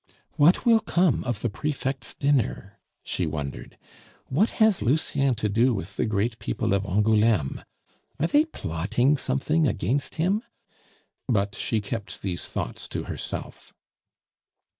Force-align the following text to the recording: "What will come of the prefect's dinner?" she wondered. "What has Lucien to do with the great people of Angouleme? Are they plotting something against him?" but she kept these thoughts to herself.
"What 0.35 0.65
will 0.65 0.79
come 0.79 1.23
of 1.25 1.43
the 1.43 1.49
prefect's 1.51 2.15
dinner?" 2.15 2.79
she 3.03 3.27
wondered. 3.27 3.77
"What 4.29 4.49
has 4.57 4.81
Lucien 4.81 5.35
to 5.35 5.47
do 5.47 5.75
with 5.75 5.95
the 5.95 6.07
great 6.07 6.39
people 6.39 6.73
of 6.73 6.87
Angouleme? 6.87 7.63
Are 8.19 8.25
they 8.25 8.45
plotting 8.45 9.15
something 9.15 9.67
against 9.67 10.15
him?" 10.15 10.41
but 11.27 11.53
she 11.53 11.81
kept 11.81 12.23
these 12.23 12.47
thoughts 12.47 12.87
to 12.87 13.03
herself. 13.03 13.75